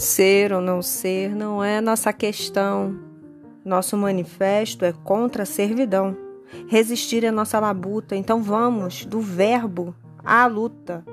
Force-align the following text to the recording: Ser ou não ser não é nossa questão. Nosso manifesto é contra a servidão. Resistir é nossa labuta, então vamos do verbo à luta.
Ser 0.00 0.50
ou 0.50 0.62
não 0.62 0.80
ser 0.80 1.36
não 1.36 1.62
é 1.62 1.78
nossa 1.78 2.10
questão. 2.10 2.98
Nosso 3.62 3.98
manifesto 3.98 4.82
é 4.82 4.94
contra 4.94 5.42
a 5.42 5.46
servidão. 5.46 6.16
Resistir 6.68 7.22
é 7.22 7.30
nossa 7.30 7.60
labuta, 7.60 8.16
então 8.16 8.42
vamos 8.42 9.04
do 9.04 9.20
verbo 9.20 9.94
à 10.24 10.46
luta. 10.46 11.04